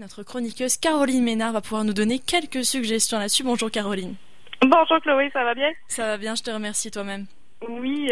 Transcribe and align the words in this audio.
notre 0.00 0.22
chroniqueuse 0.22 0.78
Caroline 0.78 1.22
Ménard 1.22 1.52
va 1.52 1.60
pouvoir 1.60 1.84
nous 1.84 1.92
donner 1.92 2.18
quelques 2.18 2.64
suggestions 2.64 3.18
là-dessus. 3.18 3.44
Bonjour 3.44 3.70
Caroline. 3.70 4.14
Bonjour 4.62 4.98
Chloé, 5.02 5.30
ça 5.32 5.44
va 5.44 5.54
bien? 5.54 5.70
Ça 5.88 6.06
va 6.06 6.16
bien, 6.16 6.34
je 6.34 6.42
te 6.42 6.50
remercie 6.50 6.90
toi-même. 6.90 7.26
Oui, 7.68 8.10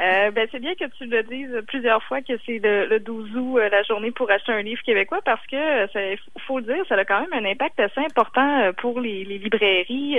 euh, 0.00 0.20
euh, 0.20 0.30
ben 0.30 0.48
c'est 0.50 0.60
bien 0.60 0.74
que 0.74 0.84
tu 0.96 1.06
le 1.06 1.22
dises 1.22 1.62
plusieurs 1.66 2.02
fois 2.04 2.20
que 2.20 2.32
c'est 2.46 2.58
le, 2.58 2.86
le 2.86 3.00
12 3.00 3.36
août 3.36 3.58
euh, 3.58 3.68
la 3.68 3.82
journée 3.82 4.10
pour 4.10 4.30
acheter 4.30 4.52
un 4.52 4.62
livre 4.62 4.82
québécois 4.82 5.20
parce 5.24 5.44
que 5.46 5.84
il 6.12 6.40
faut 6.46 6.58
le 6.58 6.64
dire, 6.64 6.84
ça 6.88 6.94
a 6.94 7.04
quand 7.04 7.20
même 7.20 7.44
un 7.44 7.48
impact 7.48 7.78
assez 7.80 8.00
important 8.00 8.72
pour 8.78 9.00
les, 9.00 9.24
les 9.24 9.38
librairies. 9.38 10.18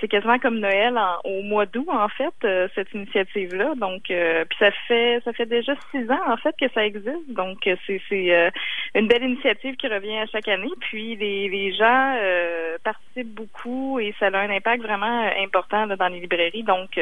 c'est 0.00 0.08
quasiment 0.08 0.38
comme 0.38 0.58
Noël 0.58 0.98
au 1.24 1.42
mois 1.42 1.66
d'août 1.66 1.88
en 1.90 2.08
fait 2.08 2.34
cette 2.74 2.92
initiative 2.92 3.54
là. 3.54 3.74
Donc 3.76 4.02
puis 4.04 4.58
ça 4.58 4.70
fait 4.88 5.20
ça 5.24 5.32
fait 5.32 5.46
déjà 5.46 5.74
six 5.90 6.10
ans 6.10 6.22
en 6.26 6.36
fait 6.36 6.54
que 6.60 6.68
ça 6.72 6.84
existe. 6.84 7.28
Donc 7.28 7.58
c'est 7.86 8.50
une 8.94 9.08
belle 9.08 9.24
initiative 9.24 9.76
qui 9.76 9.88
revient 9.88 10.18
à 10.18 10.26
chaque 10.26 10.48
année. 10.48 10.70
Puis 10.80 11.16
les, 11.16 11.48
les 11.48 11.72
gens 11.72 12.16
participent 12.82 13.34
beaucoup 13.34 13.98
et 13.98 14.14
ça 14.18 14.26
a 14.26 14.38
un 14.38 14.50
impact 14.50 14.82
vraiment 14.82 15.30
important 15.42 15.86
dans 15.86 16.08
les 16.08 16.20
librairies. 16.20 16.62
Donc 16.64 16.98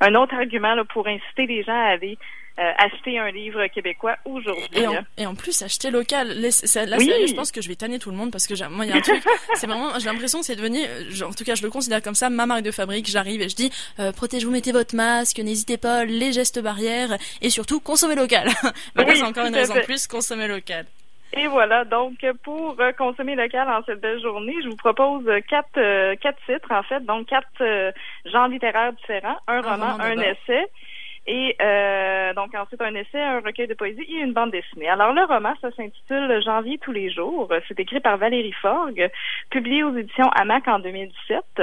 un 0.00 0.14
autre 0.14 0.34
argument 0.34 0.76
pour 0.86 1.06
inciter 1.06 1.27
les 1.36 1.62
gens 1.62 1.72
à 1.72 1.92
aller 1.92 2.18
euh, 2.58 2.72
acheter 2.76 3.16
un 3.20 3.30
livre 3.30 3.68
québécois 3.68 4.16
aujourd'hui. 4.24 4.84
Et, 5.16 5.26
en 5.26 5.36
plus, 5.36 5.62
acheter 5.62 5.92
local. 5.92 6.26
Là, 6.26 6.48
je 6.50 7.34
pense 7.34 7.52
que 7.52 7.62
je 7.62 7.68
vais 7.68 7.76
tanner 7.76 8.00
tout 8.00 8.10
le 8.10 8.16
monde 8.16 8.32
parce 8.32 8.48
que 8.48 8.68
moi, 8.68 8.84
il 8.84 8.90
y 8.90 8.92
a 8.92 8.96
un 8.96 9.00
truc. 9.00 9.22
c'est 9.54 9.68
vraiment, 9.68 9.96
j'ai 10.00 10.06
l'impression 10.06 10.40
que 10.40 10.44
c'est 10.44 10.56
devenu, 10.56 10.80
euh, 10.80 11.24
en 11.24 11.32
tout 11.32 11.44
cas, 11.44 11.54
je 11.54 11.62
le 11.62 11.70
considère 11.70 12.02
comme 12.02 12.16
ça, 12.16 12.30
ma 12.30 12.46
marque 12.46 12.62
de 12.62 12.72
fabrique. 12.72 13.06
J'arrive 13.06 13.42
et 13.42 13.48
je 13.48 13.54
dis, 13.54 13.70
euh, 14.00 14.10
protégez-vous, 14.10 14.50
mettez 14.50 14.72
votre 14.72 14.96
masque, 14.96 15.38
n'hésitez 15.38 15.76
pas, 15.76 16.04
les 16.04 16.32
gestes 16.32 16.60
barrières 16.60 17.16
et 17.42 17.48
surtout, 17.48 17.78
consommez 17.78 18.16
local. 18.16 18.48
bah, 18.96 19.04
c'est 19.06 19.22
encore 19.22 19.46
une 19.46 19.54
raison 19.54 19.74
de 19.74 19.80
plus, 19.82 20.08
consommer 20.08 20.48
local. 20.48 20.84
Et 21.34 21.46
voilà, 21.46 21.84
donc 21.84 22.26
pour 22.42 22.76
consommer 22.96 23.36
local 23.36 23.68
en 23.68 23.84
cette 23.84 24.00
belle 24.00 24.20
journée, 24.20 24.56
je 24.64 24.68
vous 24.68 24.76
propose 24.76 25.24
quatre 25.48 26.14
quatre 26.14 26.38
titres 26.46 26.72
en 26.72 26.82
fait, 26.82 27.04
donc 27.04 27.26
quatre 27.26 27.92
genres 28.24 28.48
littéraires 28.48 28.94
différents, 28.94 29.36
un, 29.46 29.60
roman, 29.60 30.00
un 30.00 30.18
essai 30.18 30.66
et 31.28 31.56
euh, 31.60 32.32
donc 32.32 32.54
ensuite 32.54 32.80
un 32.80 32.94
essai, 32.94 33.20
un 33.20 33.40
recueil 33.40 33.66
de 33.66 33.74
poésie 33.74 34.00
et 34.00 34.20
une 34.20 34.32
bande 34.32 34.50
dessinée. 34.50 34.88
Alors 34.88 35.12
le 35.12 35.24
roman, 35.24 35.52
ça 35.60 35.70
s'intitule 35.72 36.42
Janvier 36.42 36.78
tous 36.78 36.92
les 36.92 37.10
jours. 37.10 37.52
C'est 37.68 37.78
écrit 37.78 38.00
par 38.00 38.16
Valérie 38.16 38.54
Forgue, 38.62 39.10
publié 39.50 39.84
aux 39.84 39.94
éditions 39.94 40.30
Hamac 40.30 40.66
en 40.66 40.78
2017. 40.78 41.62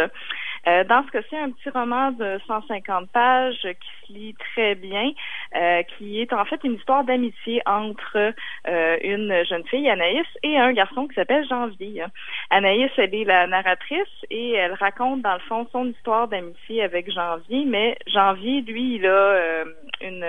Euh, 0.68 0.84
dans 0.84 1.06
ce 1.06 1.12
cas-ci, 1.12 1.36
un 1.36 1.52
petit 1.52 1.70
roman 1.70 2.12
de 2.12 2.40
150 2.48 3.10
pages 3.12 3.62
qui 3.62 4.08
se 4.08 4.14
lit 4.14 4.36
très 4.36 4.76
bien, 4.76 5.12
euh, 5.56 5.84
qui 5.84 6.20
est 6.20 6.34
en 6.34 6.44
fait 6.46 6.60
une 6.64 6.74
histoire 6.74 7.04
d'amitié 7.04 7.62
entre 7.66 8.34
euh, 8.68 8.98
une 9.04 9.46
jeune 9.46 9.66
fille, 9.68 9.88
Anaïs, 9.90 10.26
et 10.42 10.58
un 10.58 10.74
garçon 10.74 11.08
qui 11.08 11.16
s'appelle 11.16 11.48
Janvier. 11.48 12.04
Anaïs, 12.50 12.92
elle 12.98 13.14
est 13.14 13.26
la 13.26 13.46
narratrice 13.46 14.08
et 14.32 14.54
elle 14.54 14.74
raconte 14.74 15.22
dans 15.22 15.34
le 15.34 15.40
fond 15.42 15.68
son 15.72 15.86
histoire 15.86 16.28
d'amitié 16.28 16.84
avec 16.84 17.12
Janvier, 17.12 17.66
mais 17.66 17.98
Janvier, 18.08 18.62
lui, 18.62 18.96
il 18.96 19.06
a 19.06 19.64
une 20.02 20.26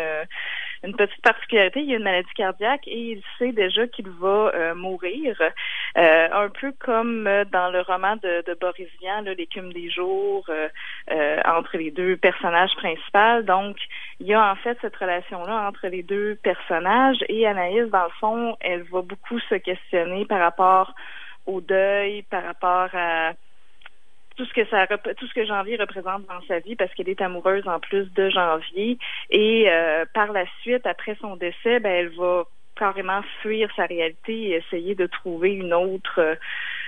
une 0.86 0.94
petite 0.94 1.22
particularité, 1.22 1.80
il 1.80 1.92
a 1.92 1.96
une 1.96 2.02
maladie 2.04 2.32
cardiaque 2.34 2.86
et 2.86 3.12
il 3.12 3.22
sait 3.38 3.52
déjà 3.52 3.86
qu'il 3.86 4.08
va 4.08 4.52
euh, 4.54 4.74
mourir. 4.74 5.36
Euh, 5.98 6.28
un 6.32 6.48
peu 6.48 6.72
comme 6.78 7.26
euh, 7.26 7.44
dans 7.44 7.70
le 7.70 7.80
roman 7.80 8.16
de, 8.16 8.44
de 8.46 8.54
Boris 8.54 8.88
Vian, 9.00 9.22
L'écume 9.22 9.72
des 9.72 9.90
jours, 9.90 10.48
entre 11.44 11.76
les 11.76 11.90
deux 11.90 12.16
personnages 12.16 12.74
principaux. 12.76 13.42
Donc, 13.42 13.76
il 14.20 14.26
y 14.26 14.34
a 14.34 14.52
en 14.52 14.56
fait 14.56 14.78
cette 14.80 14.96
relation-là 14.96 15.68
entre 15.68 15.88
les 15.88 16.02
deux 16.02 16.36
personnages 16.42 17.18
et 17.28 17.46
Anaïs, 17.46 17.90
dans 17.90 18.04
le 18.04 18.10
fond, 18.20 18.56
elle 18.60 18.82
va 18.84 19.02
beaucoup 19.02 19.38
se 19.40 19.56
questionner 19.56 20.24
par 20.24 20.40
rapport 20.40 20.94
au 21.46 21.60
deuil, 21.60 22.22
par 22.22 22.44
rapport 22.44 22.88
à 22.94 23.32
tout 24.36 24.44
ce 24.44 24.52
que 24.52 24.66
ça 24.66 24.86
tout 24.86 25.26
ce 25.26 25.34
que 25.34 25.44
Janvier 25.44 25.76
représente 25.76 26.26
dans 26.26 26.40
sa 26.46 26.58
vie 26.60 26.76
parce 26.76 26.92
qu'elle 26.94 27.08
est 27.08 27.20
amoureuse 27.20 27.66
en 27.66 27.80
plus 27.80 28.12
de 28.12 28.30
Janvier. 28.30 28.98
Et 29.30 29.68
euh, 29.68 30.04
par 30.14 30.32
la 30.32 30.44
suite 30.60 30.86
après 30.86 31.16
son 31.20 31.36
décès 31.36 31.80
ben 31.80 31.92
elle 31.92 32.14
va 32.16 32.44
carrément 32.78 33.22
fuir 33.42 33.68
sa 33.76 33.86
réalité 33.86 34.50
et 34.50 34.54
essayer 34.56 34.94
de 34.94 35.06
trouver 35.06 35.52
une 35.54 35.74
autre 35.74 36.18
euh, 36.20 36.34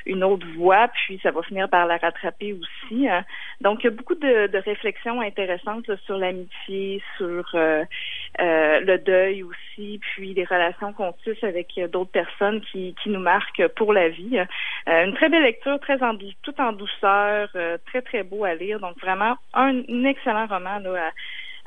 une 0.08 0.24
autre 0.24 0.46
voie, 0.56 0.88
puis 0.88 1.20
ça 1.22 1.30
va 1.30 1.42
finir 1.42 1.68
par 1.68 1.86
la 1.86 1.98
rattraper 1.98 2.54
aussi. 2.54 3.08
Hein. 3.08 3.24
Donc, 3.60 3.80
il 3.80 3.84
y 3.84 3.88
a 3.88 3.90
beaucoup 3.90 4.14
de, 4.14 4.46
de 4.46 4.58
réflexions 4.58 5.20
intéressantes 5.20 5.90
sur 6.06 6.16
l'amitié, 6.16 7.02
sur 7.16 7.44
euh, 7.54 7.84
euh, 8.40 8.80
le 8.80 8.98
deuil 8.98 9.42
aussi, 9.42 10.00
puis 10.00 10.32
les 10.34 10.44
relations 10.44 10.92
qu'on 10.94 11.12
tisse 11.24 11.42
avec 11.44 11.78
d'autres 11.92 12.10
personnes 12.10 12.60
qui, 12.62 12.94
qui 13.02 13.10
nous 13.10 13.20
marquent 13.20 13.68
pour 13.76 13.92
la 13.92 14.08
vie. 14.08 14.38
Euh, 14.88 15.04
une 15.04 15.14
très 15.14 15.28
belle 15.28 15.42
lecture, 15.42 15.78
très 15.80 16.02
en, 16.02 16.16
tout 16.42 16.58
en 16.58 16.72
douceur, 16.72 17.50
très, 17.86 18.02
très 18.02 18.22
beau 18.22 18.44
à 18.44 18.54
lire. 18.54 18.80
Donc, 18.80 18.98
vraiment, 19.00 19.36
un, 19.52 19.82
excellent 20.04 20.46
roman 20.46 20.78
là, 20.78 21.08
à 21.08 21.10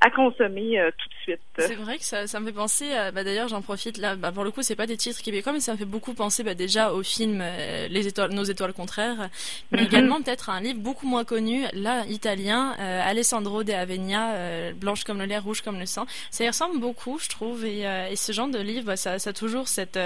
à 0.01 0.09
consommer 0.09 0.79
euh, 0.79 0.89
tout 0.97 1.09
de 1.09 1.13
suite. 1.21 1.39
C'est 1.57 1.75
vrai 1.75 1.97
que 1.97 2.03
ça, 2.03 2.25
ça 2.25 2.39
me 2.39 2.47
fait 2.47 2.51
penser, 2.51 2.89
bah, 3.13 3.23
d'ailleurs 3.23 3.47
j'en 3.47 3.61
profite 3.61 3.97
là, 3.97 4.15
bah, 4.15 4.31
pour 4.31 4.43
le 4.43 4.51
coup 4.51 4.63
c'est 4.63 4.75
pas 4.75 4.87
des 4.87 4.97
titres 4.97 5.21
québécois 5.21 5.53
mais 5.53 5.59
ça 5.59 5.73
me 5.73 5.77
fait 5.77 5.85
beaucoup 5.85 6.13
penser 6.13 6.43
bah, 6.43 6.55
déjà 6.55 6.91
au 6.91 7.03
film 7.03 7.39
euh, 7.41 7.87
Les 7.87 8.07
étoiles, 8.07 8.31
Nos 8.33 8.43
étoiles 8.43 8.73
contraires, 8.73 9.29
mais 9.71 9.81
mhm. 9.81 9.87
également 9.87 10.21
peut-être 10.21 10.49
un 10.49 10.59
livre 10.59 10.79
beaucoup 10.79 11.07
moins 11.07 11.23
connu, 11.23 11.65
là 11.73 12.03
italien, 12.09 12.75
euh, 12.79 13.01
Alessandro 13.03 13.63
de 13.63 13.73
Avegna, 13.73 14.71
Blanche 14.73 15.03
comme 15.03 15.19
le 15.19 15.25
lait, 15.25 15.37
rouge 15.37 15.61
comme 15.61 15.79
le 15.79 15.85
sang. 15.85 16.05
Ça 16.31 16.43
y 16.43 16.47
ressemble 16.47 16.79
beaucoup 16.79 17.19
je 17.19 17.29
trouve 17.29 17.63
et, 17.65 17.81
et 17.81 18.15
ce 18.15 18.31
genre 18.31 18.47
de 18.47 18.59
livre 18.59 18.85
bah, 18.85 18.97
ça, 18.97 19.19
ça 19.19 19.29
a 19.29 19.33
toujours 19.33 19.67
cette, 19.67 19.99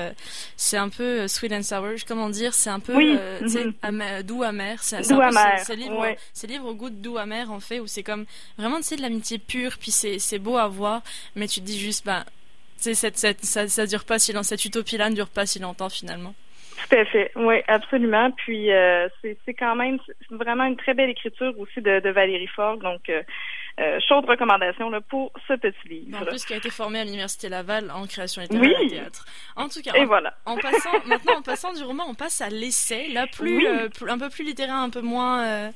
c'est 0.57 0.77
un 0.77 0.89
peu 0.89 1.27
sweet 1.29 1.53
and 1.53 1.63
sour, 1.63 1.87
comment 2.05 2.29
dire, 2.29 2.53
c'est 2.53 2.69
un 2.69 2.81
peu 2.81 2.95
oui. 2.95 3.17
amer, 3.81 4.23
doux 4.25 4.43
amer, 4.43 4.83
c'est 4.83 5.07
doux 5.07 5.21
amer. 5.21 5.59
C'est 5.63 5.75
livre, 5.77 6.05
c'est 6.33 6.47
livre 6.47 6.65
au 6.65 6.75
goût 6.75 6.89
de 6.89 6.95
doux 6.95 7.17
amer 7.17 7.49
en 7.49 7.61
fait 7.61 7.79
où 7.79 7.87
c'est 7.87 8.03
comme 8.03 8.25
vraiment 8.57 8.79
de 8.79 9.01
l'amitié 9.01 9.37
pure 9.37 9.77
puis 9.85 9.91
c'est 9.91 10.39
beau 10.39 10.57
à 10.57 10.67
voir, 10.67 11.01
mais 11.35 11.47
tu 11.47 11.59
te 11.59 11.65
dis 11.65 11.79
juste, 11.79 12.05
bah, 12.05 12.25
cette, 12.77 13.17
cette, 13.17 13.45
ça, 13.45 13.67
ça 13.67 13.85
dure 13.85 14.03
pas 14.03 14.17
si 14.17 14.33
longtemps, 14.33 14.43
cette 14.43 14.65
utopie-là 14.65 15.11
ne 15.11 15.15
dure 15.15 15.29
pas 15.29 15.45
si 15.45 15.59
longtemps 15.59 15.89
finalement. 15.89 16.33
Tout 16.89 16.95
à 16.95 17.05
fait, 17.05 17.31
oui, 17.35 17.61
absolument. 17.67 18.31
Puis 18.31 18.71
euh, 18.71 19.07
c'est 19.21 19.53
quand 19.53 19.75
même 19.75 19.99
vraiment 20.31 20.65
une 20.65 20.75
très 20.75 20.93
belle 20.93 21.09
écriture 21.11 21.53
aussi 21.59 21.81
de, 21.81 21.99
de 21.99 22.09
Valérie 22.09 22.47
Ford, 22.47 22.77
donc 22.77 23.09
euh, 23.09 23.21
euh, 23.79 23.99
chaude 24.07 24.25
recommandation 24.25 24.89
là, 24.89 25.01
pour 25.01 25.31
ce 25.47 25.53
petit 25.53 25.87
livre. 25.87 26.19
En 26.19 26.25
plus, 26.25 26.43
qui 26.45 26.53
a 26.53 26.57
été 26.57 26.71
formé 26.71 26.99
à 26.99 27.03
l'université 27.03 27.47
Laval 27.47 27.91
en 27.91 28.07
création 28.07 28.41
littéraire 28.41 28.81
et 28.81 28.87
théâtre. 28.87 29.25
En 29.55 29.69
tout 29.69 29.81
cas, 29.83 29.93
et 29.93 30.05
voilà. 30.05 30.33
en 30.45 30.57
passant 30.57 30.99
maintenant 31.05 31.37
en 31.37 31.41
passant 31.43 31.73
du 31.73 31.83
roman, 31.83 32.05
on 32.09 32.15
passe 32.15 32.41
à 32.41 32.49
l'essai, 32.49 33.07
là 33.09 33.27
plus, 33.27 33.67
un 33.67 34.17
peu 34.17 34.29
plus 34.29 34.43
littéraire, 34.43 34.75
un 34.75 34.89
peu 34.89 35.01
moins 35.01 35.71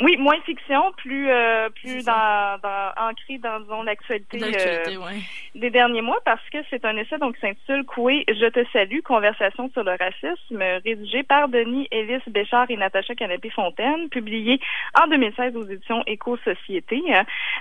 oui, 0.00 0.16
moins 0.16 0.40
fiction, 0.40 0.92
plus 0.96 1.30
euh, 1.30 1.68
plus 1.70 2.04
dans, 2.04 2.58
dans, 2.62 2.92
ancré 2.96 3.38
dans 3.38 3.82
l'actualité 3.82 4.40
euh, 4.42 4.98
des 5.54 5.70
derniers 5.70 6.00
mois 6.00 6.18
parce 6.24 6.42
que 6.50 6.58
c'est 6.70 6.84
un 6.84 6.96
essai 6.96 7.18
donc 7.18 7.36
qui 7.36 7.42
s'intitule 7.42 7.84
Coué, 7.84 8.24
je 8.26 8.46
te 8.46 8.64
salue, 8.72 9.00
conversation 9.04 9.70
sur 9.70 9.84
le 9.84 9.92
racisme, 9.92 10.62
rédigé 10.84 11.22
par 11.22 11.48
Denis 11.48 11.88
Ellis 11.90 12.22
Béchard 12.26 12.70
et 12.70 12.76
Natacha 12.76 13.14
Canapé-Fontaine, 13.14 14.08
publié 14.08 14.60
en 15.00 15.06
2016 15.06 15.56
aux 15.56 15.66
éditions 15.66 16.02
Éco-Société. 16.06 17.02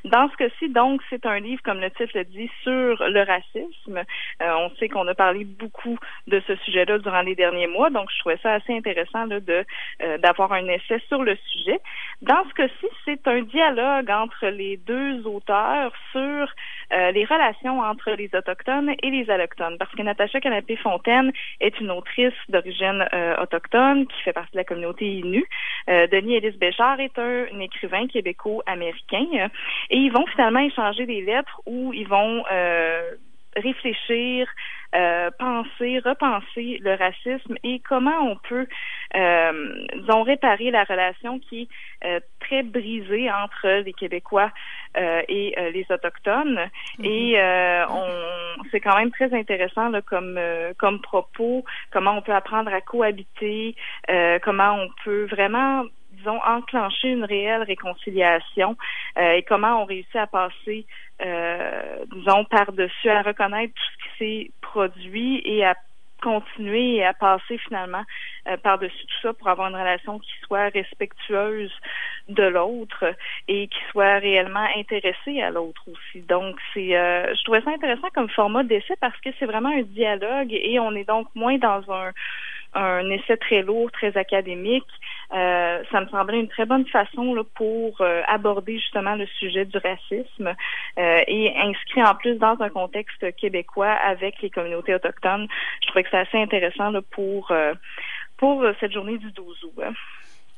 Dans 0.05 0.29
ce 0.31 0.37
cas-ci, 0.37 0.69
donc, 0.69 1.01
c'est 1.09 1.25
un 1.25 1.39
livre, 1.39 1.61
comme 1.63 1.79
le 1.79 1.91
titre 1.91 2.11
le 2.15 2.23
dit, 2.23 2.49
sur 2.63 2.97
le 3.07 3.23
racisme. 3.23 3.97
Euh, 4.41 4.53
on 4.57 4.71
sait 4.77 4.89
qu'on 4.89 5.07
a 5.07 5.13
parlé 5.13 5.43
beaucoup 5.43 5.99
de 6.27 6.41
ce 6.47 6.55
sujet-là 6.55 6.97
durant 6.99 7.21
les 7.21 7.35
derniers 7.35 7.67
mois, 7.67 7.89
donc 7.89 8.09
je 8.11 8.19
trouvais 8.19 8.39
ça 8.41 8.53
assez 8.53 8.73
intéressant 8.73 9.25
là, 9.25 9.39
de 9.39 9.65
d'avoir 10.17 10.53
un 10.53 10.65
essai 10.67 11.01
sur 11.07 11.23
le 11.23 11.37
sujet. 11.47 11.79
Dans 12.21 12.43
ce 12.49 12.53
cas-ci, 12.53 12.87
c'est 13.03 13.27
un 13.27 13.41
dialogue 13.41 14.11
entre 14.11 14.45
les 14.45 14.77
deux 14.77 15.25
auteurs 15.25 15.91
sur 16.11 16.21
euh, 16.21 17.11
les 17.11 17.25
relations 17.25 17.79
entre 17.79 18.11
les 18.11 18.29
autochtones 18.35 18.93
et 19.01 19.09
les 19.09 19.27
allochtones, 19.31 19.79
parce 19.79 19.91
que 19.95 20.03
Natacha 20.03 20.39
Canapé-Fontaine 20.39 21.31
est 21.61 21.79
une 21.79 21.89
autrice 21.89 22.33
d'origine 22.47 23.07
euh, 23.11 23.41
autochtone 23.41 24.05
qui 24.05 24.21
fait 24.21 24.33
partie 24.33 24.51
de 24.51 24.57
la 24.57 24.65
communauté 24.65 25.05
Innu. 25.05 25.43
Euh, 25.89 26.05
Denis 26.07 26.35
Ellis 26.35 26.57
Béchard 26.57 26.99
est 26.99 27.17
un, 27.17 27.59
écrivain 27.59 28.05
québéco-américain 28.05 29.49
et 29.89 29.97
ils 29.97 30.11
vont 30.11 30.27
finalement 30.27 30.59
échanger 30.59 31.07
des 31.07 31.21
lettres 31.21 31.59
où 31.65 31.91
ils 31.91 32.07
vont 32.07 32.43
réfléchir, 33.55 34.47
penser, 35.39 35.99
repenser 35.99 36.79
le 36.81 36.95
racisme 36.95 37.55
et 37.63 37.79
comment 37.87 38.19
on 38.29 38.35
peut 38.35 38.67
euh, 39.15 40.21
réparé 40.23 40.71
la 40.71 40.83
relation 40.83 41.39
qui 41.39 41.61
est 41.61 41.67
euh, 42.05 42.19
très 42.39 42.63
brisée 42.63 43.31
entre 43.31 43.83
les 43.83 43.93
Québécois 43.93 44.51
euh, 44.97 45.21
et 45.27 45.53
euh, 45.57 45.71
les 45.71 45.85
autochtones. 45.89 46.59
Mm-hmm. 46.99 47.05
Et 47.05 47.85
on, 47.89 48.63
c'est 48.71 48.79
quand 48.79 48.97
même 48.97 49.11
très 49.11 49.33
intéressant 49.33 49.89
là, 49.89 50.01
comme 50.01 50.39
comme 50.77 51.01
propos, 51.01 51.63
comment 51.91 52.17
on 52.17 52.21
peut 52.21 52.33
apprendre 52.33 52.73
à 52.73 52.81
cohabiter, 52.81 53.75
comment 54.43 54.73
on 54.75 54.89
peut 55.03 55.25
vraiment 55.25 55.83
disons, 56.21 56.39
enclencher 56.45 57.09
une 57.09 57.25
réelle 57.25 57.63
réconciliation 57.63 58.77
et 59.17 59.43
comment 59.43 59.81
on 59.81 59.85
réussit 59.85 60.15
à 60.15 60.27
passer, 60.27 60.85
euh, 61.21 62.05
disons, 62.13 62.45
par-dessus, 62.45 63.09
à 63.09 63.21
reconnaître 63.21 63.73
tout 63.73 63.83
ce 63.83 63.97
qui 63.97 64.17
s'est 64.17 64.51
produit 64.61 65.41
et 65.45 65.65
à 65.65 65.75
continuer 66.21 66.97
et 66.97 67.05
à 67.05 67.13
passer 67.13 67.57
finalement 67.57 68.03
euh, 68.47 68.55
par-dessus 68.57 69.05
tout 69.07 69.21
ça 69.21 69.33
pour 69.33 69.47
avoir 69.47 69.69
une 69.69 69.75
relation 69.75 70.19
qui 70.19 70.31
soit 70.45 70.69
respectueuse 70.69 71.71
de 72.29 72.43
l'autre 72.43 73.15
et 73.47 73.67
qui 73.67 73.79
soit 73.91 74.19
réellement 74.19 74.67
intéressée 74.75 75.41
à 75.41 75.49
l'autre 75.49 75.83
aussi. 75.91 76.21
Donc, 76.21 76.57
c'est, 76.73 76.95
euh, 76.95 77.33
je 77.35 77.43
trouvais 77.43 77.61
ça 77.61 77.71
intéressant 77.71 78.09
comme 78.13 78.29
format 78.29 78.63
d'essai 78.63 78.95
parce 79.01 79.19
que 79.21 79.29
c'est 79.39 79.47
vraiment 79.47 79.69
un 79.69 79.81
dialogue 79.81 80.53
et 80.53 80.79
on 80.79 80.91
est 80.93 81.07
donc 81.07 81.27
moins 81.35 81.57
dans 81.57 81.83
un 81.91 82.11
un 82.73 83.09
essai 83.09 83.37
très 83.37 83.61
lourd, 83.61 83.91
très 83.91 84.15
académique. 84.17 84.87
Euh, 85.33 85.83
ça 85.91 86.01
me 86.01 86.07
semblait 86.07 86.39
une 86.39 86.49
très 86.49 86.65
bonne 86.65 86.85
façon 86.87 87.33
là, 87.33 87.43
pour 87.55 88.01
euh, 88.01 88.21
aborder 88.27 88.77
justement 88.79 89.15
le 89.15 89.25
sujet 89.39 89.65
du 89.65 89.77
racisme 89.77 90.53
euh, 90.99 91.21
et 91.27 91.53
inscrit 91.57 92.03
en 92.03 92.15
plus 92.15 92.35
dans 92.35 92.57
un 92.59 92.69
contexte 92.69 93.33
québécois 93.37 93.91
avec 93.91 94.41
les 94.41 94.49
communautés 94.49 94.93
autochtones. 94.93 95.47
Je 95.81 95.87
trouvais 95.87 96.03
que 96.03 96.09
c'est 96.11 96.17
assez 96.17 96.37
intéressant 96.37 96.91
là, 96.91 97.01
pour 97.11 97.51
pour 98.37 98.65
cette 98.79 98.91
journée 98.91 99.17
du 99.19 99.31
12 99.31 99.63
août. 99.63 99.83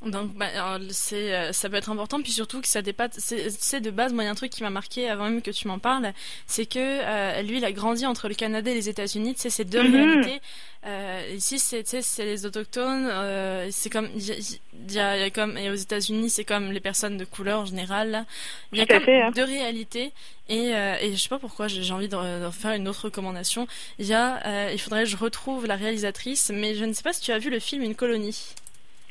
Donc, 0.06 0.34
bah, 0.34 0.48
c'est, 0.90 1.34
euh, 1.34 1.52
ça 1.54 1.70
peut 1.70 1.76
être 1.76 1.90
important, 1.90 2.22
puis 2.22 2.32
surtout 2.32 2.62
que 2.62 2.68
ça 2.68 2.82
dépasse. 2.82 3.12
C'est, 3.20 3.80
de 3.80 3.92
base, 3.92 4.14
moi, 4.14 4.24
il 4.24 4.26
y 4.26 4.30
a 4.30 4.32
un 4.32 4.36
truc 4.36 4.52
qui 4.52 4.64
m'a 4.64 4.70
marqué 4.70 5.10
avant 5.10 5.26
même 5.26 5.42
que 5.42 5.52
tu 5.52 5.68
m'en 5.68 5.80
parles, 5.80 6.14
c'est 6.46 6.66
que 6.66 6.80
euh, 6.80 7.42
lui, 7.42 7.58
il 7.58 7.66
a 7.66 7.72
grandi 7.72 8.06
entre 8.06 8.28
le 8.28 8.36
Canada 8.36 8.70
et 8.70 8.74
les 8.74 8.90
États-Unis. 8.90 9.36
Tu 9.36 9.42
sais, 9.42 9.50
c'est 9.50 9.66
deux 9.66 9.84
mhm. 9.84 9.96
réalités. 9.96 10.42
Euh, 10.86 11.22
ici, 11.34 11.60
c'est, 11.60 11.84
les 12.20 12.46
autochtones. 12.46 13.08
Euh, 13.10 13.68
c'est 13.72 13.90
comme, 13.90 14.10
il 14.16 14.94
y, 14.94 15.00
a, 15.00 15.18
y 15.18 15.24
a 15.24 15.30
comme, 15.30 15.58
et 15.58 15.70
aux 15.70 15.76
États-Unis, 15.76 16.30
c'est 16.30 16.44
comme 16.44 16.72
les 16.72 16.82
personnes 16.82 17.18
de 17.18 17.26
couleur 17.26 17.62
en 17.62 17.66
général. 17.66 18.26
Il 18.74 18.80
y 18.80 18.82
a 18.82 18.86
comme 18.86 19.04
hein. 19.08 19.32
deux 19.34 19.46
réalités. 19.46 20.12
Et, 20.50 20.76
euh, 20.76 20.98
et 21.00 21.14
je 21.14 21.16
sais 21.16 21.30
pas 21.30 21.40
pourquoi 21.40 21.70
j'ai 21.70 21.94
envie 21.94 22.10
de, 22.10 22.46
de, 22.46 22.52
faire 22.52 22.74
une 22.74 22.90
autre 22.90 23.06
recommandation. 23.06 23.66
Il 23.98 24.06
y 24.06 24.14
a, 24.14 24.72
il 24.72 24.80
faudrait 24.80 25.04
que 25.04 25.10
je 25.10 25.18
retrouve 25.18 25.66
la 25.66 25.76
réalisatrice, 25.76 26.52
mais 26.54 26.76
je 26.76 26.84
ne 26.84 26.92
sais 26.92 27.04
pas 27.04 27.14
si 27.14 27.22
tu 27.22 27.32
as 27.32 27.40
vu 27.40 27.50
le 27.50 27.60
film 27.60 27.82
Une 27.82 27.96
colonie. 27.96 28.54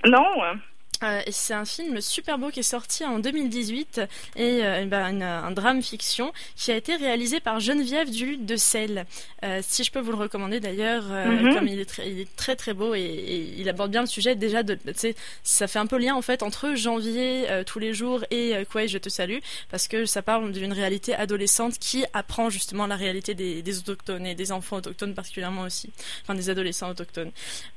Non. 0.05 0.27
Euh, 1.03 1.21
c'est 1.31 1.55
un 1.55 1.65
film 1.65 2.01
super 2.01 2.39
beau 2.39 2.51
qui 2.51 2.61
est 2.61 2.65
sorti 2.65 3.05
en 3.05 3.19
2018 3.19 4.01
et 4.37 4.61
euh, 4.63 4.85
ben, 4.87 5.23
un 5.23 5.51
drame 5.51 5.83
fiction 5.83 6.33
qui 6.57 6.71
a 6.71 6.77
été 6.77 6.97
réalisé 6.97 7.41
par 7.41 7.61
Geneviève 7.61 8.11
Duluth 8.11 8.47
de 8.47 8.57
Selle. 8.57 9.07
Euh, 9.45 9.61
si 9.63 9.85
je 9.85 9.91
peux 9.91 10.01
vous 10.01 10.13
le 10.13 10.17
recommander 10.17 10.61
d'ailleurs, 10.61 11.05
comme 11.55 11.67
il 11.67 11.81
est, 11.81 11.85
très, 11.85 12.11
il 12.11 12.21
est 12.21 12.37
très 12.37 12.57
très 12.57 12.75
beau 12.75 12.95
et, 12.95 13.55
il 13.59 13.69
aborde 13.69 13.91
bien 13.91 14.03
le 14.03 14.07
sujet 14.07 14.35
déjà 14.35 14.63
de, 14.63 14.79
ça 15.43 15.67
fait 15.67 15.79
un 15.79 15.87
peu 15.87 15.99
lien 15.99 16.15
en 16.15 16.23
fait 16.23 16.43
entre 16.43 16.75
janvier 16.75 17.47
tous 17.67 17.79
les 17.79 17.93
jours 17.93 18.25
et 18.31 18.55
quoi 18.71 18.87
je 18.87 18.99
te 18.99 19.09
salue 19.09 19.39
parce 19.71 19.89
que 19.89 20.05
ça 20.07 20.23
parle 20.23 20.53
d'une 20.53 20.73
réalité 20.73 21.15
adolescente 21.15 21.79
qui 21.79 22.05
apprend 22.13 22.51
justement 22.51 22.87
la 22.87 22.97
réalité 22.97 23.35
des, 23.35 23.63
des, 23.63 23.79
autochtones 23.79 24.27
et 24.27 24.35
des 24.35 24.53
enfants 24.53 24.77
autochtones 24.77 25.15
particulièrement 25.15 25.63
aussi, 25.63 25.91
enfin 26.23 26.35
des 26.35 26.51
adolescents 26.51 26.91
autochtones. 26.91 27.33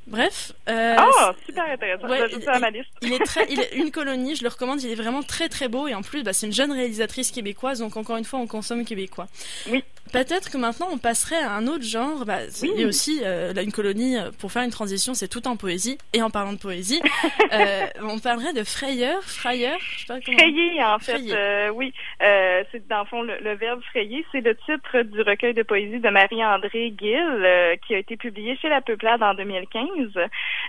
Bref. 0.08 0.54
oh, 0.68 1.32
super 1.46 1.66
intéressant. 1.66 2.08
Ouais, 2.08 2.30
ça 2.42 2.54
à 2.54 2.60
ma 2.60 2.70
liste 2.70 2.90
très, 3.26 3.46
il 3.50 3.60
est 3.60 3.76
une 3.76 3.92
colonie, 3.92 4.36
je 4.36 4.44
le 4.44 4.50
recommande, 4.50 4.82
il 4.82 4.92
est 4.92 4.96
vraiment 4.96 5.24
très 5.24 5.50
très 5.50 5.68
beau 5.68 5.88
et 5.88 5.96
en 5.96 6.02
plus, 6.02 6.24
bah, 6.24 6.34
c'est 6.34 6.46
une 6.46 6.54
jeune 6.54 6.72
réalisatrice 6.72 7.32
québécoise, 7.32 7.80
donc 7.80 7.98
encore 7.98 8.18
une 8.18 8.26
fois, 8.26 8.40
on 8.40 8.48
consomme 8.48 8.86
québécois. 8.86 9.28
Oui. 9.70 9.84
Peut-être 10.12 10.52
que 10.52 10.58
maintenant 10.58 10.88
on 10.92 10.98
passerait 10.98 11.42
à 11.42 11.52
un 11.54 11.68
autre 11.68 11.84
genre. 11.84 12.26
Bah, 12.26 12.38
oui. 12.62 12.72
Il 12.76 12.82
y 12.82 12.84
a 12.84 12.88
aussi 12.88 13.22
euh, 13.24 13.54
une 13.56 13.72
colonie 13.72 14.18
euh, 14.18 14.30
pour 14.40 14.52
faire 14.52 14.62
une 14.62 14.72
transition, 14.72 15.14
c'est 15.14 15.28
tout 15.28 15.48
en 15.48 15.58
poésie. 15.58 15.98
Et 16.14 16.22
en 16.22 16.30
parlant 16.30 16.54
de 16.54 16.60
poésie, 16.60 17.02
euh, 17.54 17.86
on 18.02 18.20
parlerait 18.20 18.54
de 18.54 18.64
frayeur, 18.64 19.22
frayeur, 19.24 19.78
je 19.80 20.00
sais 20.00 20.06
pas 20.06 20.20
comment. 20.24 20.38
Frayer 20.38 20.84
en 20.84 21.00
fait, 21.00 21.22
euh, 21.32 21.70
oui. 21.70 21.94
Euh, 22.22 22.64
c'est 22.72 22.88
dans 22.88 23.00
le 23.00 23.06
fond 23.06 23.24
le, 23.24 23.56
verbe 23.56 23.82
frayer, 23.90 24.26
c'est 24.32 24.42
le 24.42 24.56
titre 24.56 25.02
du 25.02 25.22
recueil 25.22 25.54
de 25.54 25.64
poésie 25.64 26.00
de 26.00 26.10
Marie-André 26.10 26.94
Gill 26.98 27.78
qui 27.86 27.96
a 27.96 27.98
été 27.98 28.16
publié 28.16 28.56
chez 28.62 28.70
La 28.70 28.82
Peuplade 28.82 29.24
en 29.24 29.34
2015. 29.34 29.88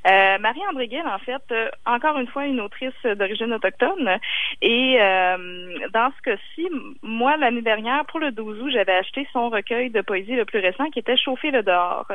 Marie-André 0.04 0.88
Gill, 0.88 1.04
en 1.06 1.18
fait, 1.18 1.42
encore 1.84 2.18
une 2.18 2.28
fois 2.28 2.46
une 2.46 2.60
autrice 2.60 2.94
d'origine 3.04 3.52
autochtone. 3.52 4.18
Et 4.62 4.98
dans 5.92 6.12
ce 6.16 6.22
cas-ci, 6.22 6.68
moi 7.02 7.36
l'année 7.36 7.62
dernière 7.62 8.04
pour 8.06 8.20
le 8.20 8.32
12 8.32 8.62
août, 8.62 8.70
j'avais 8.72 8.94
acheté 8.94 9.26
son 9.32 9.48
recueil 9.48 9.90
de 9.90 10.00
poésie 10.00 10.34
le 10.34 10.44
plus 10.44 10.60
récent 10.60 10.90
qui 10.90 10.98
était 10.98 11.16
Chauffer 11.16 11.50
le 11.50 11.62
dehors. 11.62 12.06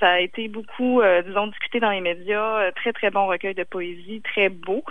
Ça 0.00 0.12
a 0.12 0.18
été 0.20 0.48
beaucoup, 0.48 1.00
euh, 1.00 1.22
disons, 1.22 1.46
discuté 1.48 1.80
dans 1.80 1.90
les 1.90 2.00
médias. 2.00 2.58
Euh, 2.60 2.70
très, 2.74 2.92
très 2.92 3.10
bon 3.10 3.26
recueil 3.26 3.54
de 3.54 3.64
poésie, 3.64 4.20
très 4.22 4.48
beau. 4.48 4.82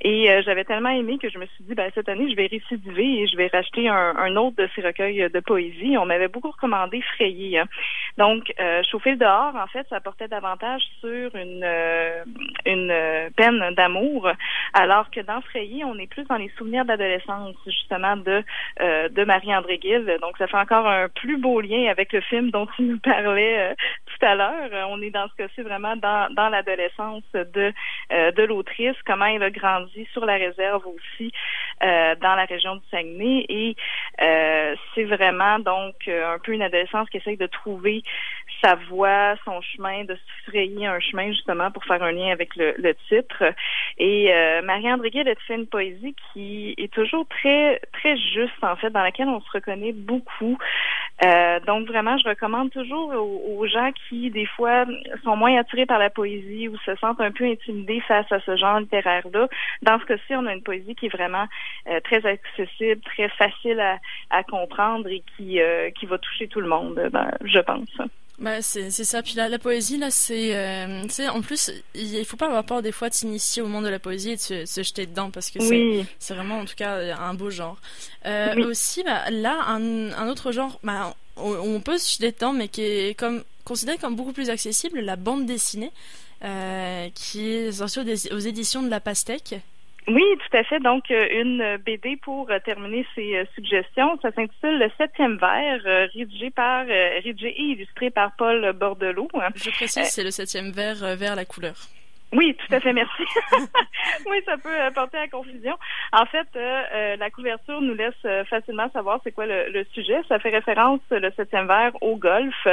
Et 0.00 0.30
euh, 0.30 0.42
j'avais 0.44 0.64
tellement 0.64 0.90
aimé 0.90 1.18
que 1.20 1.28
je 1.28 1.38
me 1.38 1.46
suis 1.46 1.64
dit, 1.64 1.74
ben, 1.74 1.90
cette 1.94 2.08
année, 2.08 2.30
je 2.30 2.36
vais 2.36 2.46
récidiver 2.46 3.22
et 3.22 3.26
je 3.26 3.36
vais 3.36 3.48
racheter 3.48 3.88
un, 3.88 4.36
autre 4.36 4.56
de 4.56 4.68
ces 4.74 4.82
recueils 4.82 5.28
de 5.32 5.40
poésie. 5.40 5.96
On 5.98 6.06
m'avait 6.06 6.28
beaucoup 6.28 6.50
recommandé 6.50 7.02
Frayé. 7.14 7.62
Donc, 8.16 8.52
Chauffer 8.90 9.12
le 9.12 9.16
dehors, 9.16 9.54
en 9.56 9.66
fait, 9.66 9.86
ça 9.88 10.00
portait 10.00 10.28
davantage 10.28 10.82
sur 11.00 11.08
une, 11.34 11.66
une 12.66 13.30
peine 13.36 13.74
d'amour, 13.74 14.30
alors 14.74 15.10
que 15.10 15.20
dans 15.20 15.40
Frayé, 15.42 15.84
on 15.84 15.98
est 15.98 16.06
plus 16.06 16.24
dans 16.24 16.36
les 16.36 16.50
souvenirs 16.56 16.84
d'adolescence, 16.84 17.56
justement, 17.66 18.16
de, 18.16 18.42
de 19.08 19.24
Marie-André 19.24 19.78
Gill. 19.82 20.04
Donc, 20.20 20.36
ça 20.38 20.46
fait 20.46 20.56
encore 20.56 20.86
un 20.86 21.08
plus 21.08 21.36
beau 21.36 21.60
lien 21.60 21.88
avec 21.90 22.12
le 22.12 22.20
film 22.20 22.50
dont 22.50 22.66
tu 22.76 22.82
nous 22.82 22.98
parlais 22.98 23.58
euh, 23.58 23.74
tout 24.06 24.26
à 24.26 24.34
l'heure. 24.34 24.70
Euh, 24.72 24.84
on 24.88 25.00
est 25.02 25.10
dans 25.10 25.28
ce 25.28 25.34
cas-ci 25.36 25.62
vraiment 25.62 25.96
dans, 25.96 26.32
dans 26.34 26.48
l'adolescence 26.48 27.24
de, 27.32 27.72
euh, 28.12 28.30
de 28.32 28.42
l'autrice, 28.42 28.96
comment 29.06 29.26
elle 29.26 29.42
a 29.42 29.50
grandi 29.50 30.06
sur 30.12 30.24
la 30.24 30.34
réserve 30.34 30.86
aussi 30.86 31.32
dans 31.80 32.34
la 32.34 32.44
région 32.44 32.74
du 32.76 32.82
Saguenay. 32.90 33.46
Et 33.48 33.76
c'est 34.94 35.04
vraiment 35.04 35.60
donc 35.60 36.08
un 36.08 36.38
peu 36.42 36.52
une 36.52 36.62
adolescence 36.62 37.08
qui 37.10 37.18
essaye 37.18 37.36
de 37.36 37.46
trouver 37.46 38.02
sa 38.62 38.74
voie, 38.74 39.36
son 39.44 39.60
chemin, 39.60 40.04
de 40.04 40.16
se 40.16 40.50
frayer 40.50 40.86
un 40.86 40.98
justement 41.28 41.70
pour 41.70 41.84
faire 41.84 42.02
un 42.02 42.12
lien 42.12 42.30
avec 42.32 42.56
le, 42.56 42.74
le 42.78 42.94
titre. 43.08 43.42
Et 43.98 44.32
Marie-André 44.62 45.10
a 45.20 45.34
fait 45.46 45.54
une 45.54 45.66
poésie 45.66 46.14
qui 46.32 46.74
est 46.78 46.92
toujours 46.92 47.26
très 47.28 47.80
très 47.92 48.16
juste 48.16 48.62
en 48.62 48.76
fait, 48.76 48.90
dans 48.90 49.02
laquelle 49.02 49.28
on 49.28 49.40
se 49.40 49.50
reconnaît 49.50 49.92
beaucoup. 49.92 50.58
Euh, 51.24 51.58
donc 51.60 51.88
vraiment, 51.88 52.16
je 52.16 52.28
recommande 52.28 52.70
toujours 52.70 53.12
aux, 53.12 53.66
gens 53.66 53.90
qui, 54.08 54.30
des 54.30 54.46
fois, 54.46 54.84
sont 55.24 55.36
moins 55.36 55.58
attirés 55.58 55.86
par 55.86 55.98
la 55.98 56.10
poésie 56.10 56.68
ou 56.68 56.76
se 56.78 56.94
sentent 56.96 57.20
un 57.20 57.32
peu 57.32 57.44
intimidés 57.44 58.00
face 58.06 58.30
à 58.30 58.40
ce 58.40 58.56
genre 58.56 58.78
littéraire-là. 58.78 59.48
Dans 59.82 59.98
ce 59.98 60.04
cas-ci, 60.04 60.34
on 60.34 60.46
a 60.46 60.54
une 60.54 60.62
poésie 60.62 60.94
qui 60.94 61.06
est 61.06 61.14
vraiment 61.14 61.46
euh, 61.88 61.98
très 62.00 62.24
accessible, 62.24 63.00
très 63.02 63.28
facile 63.30 63.80
à, 64.30 64.42
comprendre 64.44 65.08
et 65.08 65.22
qui, 65.36 65.60
euh, 65.60 65.90
qui 65.90 66.06
va 66.06 66.18
toucher 66.18 66.46
tout 66.46 66.60
le 66.60 66.68
monde, 66.68 67.08
ben, 67.12 67.30
je 67.44 67.58
pense. 67.58 67.98
Bah 68.38 68.62
c'est 68.62 68.90
ça. 68.90 69.20
Puis 69.20 69.34
la, 69.34 69.48
la 69.48 69.58
poésie 69.58 69.98
là, 69.98 70.12
c'est 70.12 70.54
euh, 70.56 71.02
en 71.32 71.40
plus 71.40 71.72
il 71.94 72.24
faut 72.24 72.36
pas 72.36 72.46
avoir 72.46 72.62
peur 72.64 72.82
des 72.82 72.92
fois 72.92 73.08
de 73.08 73.14
s'initier 73.14 73.62
au 73.62 73.66
monde 73.66 73.84
de 73.84 73.88
la 73.88 73.98
poésie 73.98 74.30
et 74.30 74.36
de 74.36 74.40
se, 74.40 74.64
se 74.64 74.82
jeter 74.84 75.06
dedans 75.06 75.30
parce 75.30 75.50
que 75.50 75.58
c'est 75.60 76.06
c'est 76.20 76.34
vraiment 76.34 76.60
en 76.60 76.64
tout 76.64 76.76
cas 76.76 77.16
un 77.18 77.34
beau 77.34 77.50
genre. 77.50 77.80
Euh, 78.26 78.54
Aussi 78.68 79.02
bah, 79.02 79.28
là 79.30 79.64
un, 79.66 80.12
un 80.12 80.28
autre 80.28 80.52
genre 80.52 80.78
bah 80.84 81.16
on, 81.36 81.50
on, 81.50 81.80
peut 81.80 81.98
se 81.98 82.12
jeter 82.12 82.30
dedans 82.30 82.52
mais 82.52 82.68
qui 82.68 82.82
est 82.82 83.18
comme 83.18 83.42
considéré 83.64 83.98
comme 83.98 84.14
beaucoup 84.14 84.32
plus 84.32 84.50
accessible 84.50 85.00
la 85.00 85.16
bande 85.16 85.44
dessinée 85.44 85.90
euh, 86.44 87.08
qui 87.14 87.48
est 87.48 87.72
sortie 87.72 87.98
aux, 87.98 88.34
aux 88.36 88.38
éditions 88.38 88.82
de 88.82 88.88
la 88.88 89.00
Pastèque 89.00 89.56
oui, 90.08 90.24
tout 90.38 90.56
à 90.56 90.64
fait. 90.64 90.80
Donc, 90.80 91.10
euh, 91.10 91.26
une 91.40 91.76
BD 91.84 92.16
pour 92.16 92.50
euh, 92.50 92.58
terminer 92.60 93.06
ces 93.14 93.36
euh, 93.36 93.44
suggestions. 93.54 94.18
Ça 94.22 94.32
s'intitule 94.32 94.78
Le 94.78 94.90
septième 94.96 95.36
verre, 95.36 95.80
rédigé 96.14 96.50
par, 96.50 96.86
rédigé 96.86 97.48
et 97.48 97.62
illustré 97.62 98.10
par 98.10 98.32
Paul 98.36 98.72
Bordelot. 98.72 99.28
Je 99.54 99.70
précise, 99.70 100.04
c'est 100.04 100.24
le 100.24 100.30
septième 100.30 100.70
verre 100.70 101.16
vers 101.16 101.36
la 101.36 101.44
couleur. 101.44 101.74
Oui, 102.32 102.54
tout 102.54 102.74
à 102.74 102.80
fait, 102.80 102.92
merci. 102.92 103.22
oui, 104.26 104.36
ça 104.44 104.58
peut 104.58 104.76
porter 104.94 105.16
à 105.16 105.28
confusion. 105.28 105.74
En 106.12 106.26
fait, 106.26 106.46
euh, 106.56 107.16
la 107.16 107.30
couverture 107.30 107.80
nous 107.80 107.94
laisse 107.94 108.46
facilement 108.50 108.90
savoir 108.90 109.20
c'est 109.24 109.32
quoi 109.32 109.46
le, 109.46 109.84
sujet. 109.94 110.20
Ça 110.28 110.38
fait 110.38 110.50
référence, 110.50 111.00
le 111.10 111.30
septième 111.36 111.66
verre, 111.66 111.92
au 112.02 112.16
golf. 112.16 112.66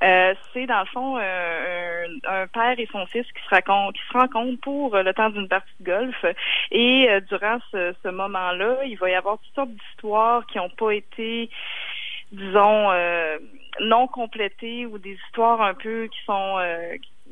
C'est 0.00 0.66
dans 0.66 0.80
le 0.80 0.86
fond 0.86 1.16
un, 1.16 2.46
père 2.46 2.78
et 2.78 2.88
son 2.90 3.06
fils 3.06 3.26
qui 3.26 3.42
se, 3.44 3.50
racontent, 3.50 3.92
qui 3.92 4.00
se 4.10 4.16
rencontrent 4.16 4.60
pour 4.60 4.96
le 4.96 5.12
temps 5.12 5.30
d'une 5.30 5.48
partie 5.48 5.70
de 5.80 5.84
golf. 5.84 6.24
Et 6.70 7.08
durant 7.28 7.58
ce, 7.70 7.94
ce 8.02 8.08
moment-là, 8.08 8.84
il 8.86 8.96
va 8.98 9.10
y 9.10 9.14
avoir 9.14 9.38
toutes 9.38 9.54
sortes 9.54 9.70
d'histoires 9.70 10.46
qui 10.46 10.58
n'ont 10.58 10.70
pas 10.70 10.92
été, 10.92 11.50
disons, 12.32 12.90
non 13.80 14.06
complétées 14.06 14.86
ou 14.86 14.98
des 14.98 15.18
histoires 15.26 15.60
un 15.60 15.74
peu 15.74 16.08
qui 16.08 16.18
sont 16.24 16.58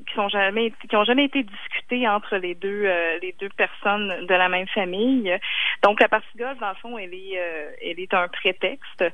qui 0.07 0.15
sont 0.15 0.29
jamais 0.29 0.73
qui 0.89 0.97
ont 0.97 1.05
jamais 1.05 1.25
été 1.25 1.43
discutés 1.43 2.09
entre 2.09 2.37
les 2.37 2.55
deux 2.55 2.85
euh, 2.85 3.19
les 3.21 3.35
deux 3.39 3.49
personnes 3.51 4.27
de 4.27 4.35
la 4.35 4.49
même 4.49 4.69
famille. 4.69 5.37
Donc 5.83 6.01
la 6.01 6.09
partie 6.09 6.37
golf 6.37 6.59
dans 6.59 6.71
le 6.71 6.75
fond 6.77 6.99
elle 6.99 7.15
est 7.15 7.39
euh, 7.39 7.71
elle 7.83 8.01
est 8.01 8.13
un 8.15 8.29
prétexte 8.29 9.05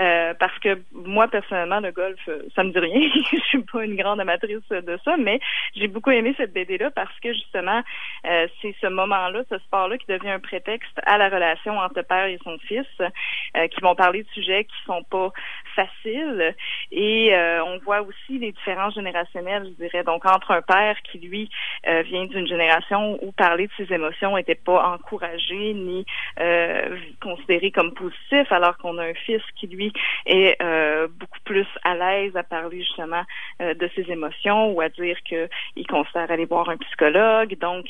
euh, 0.00 0.34
parce 0.34 0.58
que 0.60 0.80
moi 0.92 1.28
personnellement 1.28 1.80
le 1.80 1.92
golf 1.92 2.20
ça 2.54 2.64
me 2.64 2.70
dit 2.70 2.78
rien. 2.78 3.10
je 3.32 3.40
suis 3.40 3.62
pas 3.62 3.84
une 3.84 3.96
grande 3.96 4.20
amatrice 4.20 4.68
de 4.68 4.98
ça, 5.04 5.16
mais 5.16 5.40
j'ai 5.74 5.88
beaucoup 5.88 6.10
aimé 6.10 6.34
cette 6.36 6.52
BD 6.52 6.78
là 6.78 6.90
parce 6.90 7.18
que 7.20 7.32
justement 7.32 7.82
c'est 8.24 8.74
ce 8.80 8.86
moment-là, 8.86 9.42
ce 9.50 9.58
sport-là 9.58 9.98
qui 9.98 10.06
devient 10.06 10.30
un 10.30 10.40
prétexte 10.40 10.98
à 11.04 11.18
la 11.18 11.28
relation 11.28 11.78
entre 11.78 12.02
père 12.02 12.26
et 12.26 12.38
son 12.44 12.58
fils, 12.58 12.86
qui 13.70 13.80
vont 13.80 13.94
parler 13.94 14.22
de 14.22 14.28
sujets 14.28 14.64
qui 14.64 14.74
sont 14.86 15.02
pas 15.04 15.30
faciles 15.74 16.54
et 16.90 17.34
on 17.66 17.78
voit 17.78 18.02
aussi 18.02 18.38
les 18.38 18.52
différences 18.52 18.94
générationnelles, 18.94 19.64
je 19.64 19.84
dirais. 19.84 20.04
Donc 20.04 20.24
entre 20.26 20.52
un 20.52 20.62
père 20.62 20.96
qui, 21.02 21.18
lui, 21.18 21.50
euh, 21.86 22.02
vient 22.02 22.26
d'une 22.26 22.46
génération 22.46 23.18
où 23.22 23.32
parler 23.32 23.66
de 23.66 23.72
ses 23.76 23.92
émotions 23.92 24.36
n'était 24.36 24.54
pas 24.54 24.92
encouragé 24.92 25.74
ni 25.74 26.04
euh, 26.40 26.96
considéré 27.20 27.70
comme 27.70 27.92
positif, 27.92 28.50
alors 28.50 28.76
qu'on 28.78 28.98
a 28.98 29.04
un 29.04 29.14
fils 29.14 29.42
qui, 29.56 29.66
lui, 29.66 29.92
est 30.26 30.60
euh, 30.62 31.08
beaucoup 31.08 31.40
plus 31.44 31.66
à 31.84 31.94
l'aise 31.94 32.36
à 32.36 32.42
parler 32.42 32.80
justement 32.80 33.22
de 33.60 33.90
ses 33.94 34.10
émotions 34.10 34.72
ou 34.72 34.80
à 34.80 34.88
dire 34.88 35.16
qu'il 35.22 35.86
considère 35.88 36.30
aller 36.30 36.44
voir 36.44 36.68
un 36.68 36.76
psychologue. 36.76 37.56
Donc, 37.58 37.86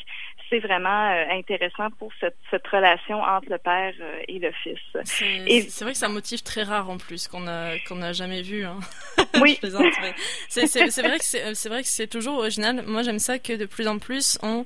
c'est 0.49 0.59
vraiment 0.59 1.09
intéressant 1.31 1.89
pour 1.97 2.11
cette, 2.19 2.35
relation 2.71 3.21
entre 3.21 3.49
le 3.49 3.57
père 3.57 3.93
et 4.27 4.39
le 4.39 4.51
fils. 4.63 4.79
C'est 5.03 5.83
vrai 5.83 5.91
que 5.91 5.97
c'est 5.97 6.05
un 6.05 6.09
motif 6.09 6.43
très 6.43 6.63
rare 6.63 6.89
en 6.89 6.97
plus 6.97 7.27
qu'on 7.27 7.47
a 7.47 7.77
qu'on 7.87 7.95
n'a 7.95 8.13
jamais 8.13 8.41
vu. 8.41 8.65
Hein. 8.65 8.79
Oui. 9.41 9.57
c'est 9.61 9.69
vrai 9.69 11.17
que 11.17 11.55
c'est 11.55 11.69
vrai 11.69 11.81
que 11.81 11.87
c'est 11.87 12.07
toujours 12.07 12.37
original. 12.37 12.83
Moi, 12.85 13.01
j'aime 13.01 13.17
ça 13.17 13.39
que 13.39 13.53
de 13.53 13.65
plus 13.65 13.87
en 13.87 13.97
plus, 13.97 14.37
on, 14.43 14.63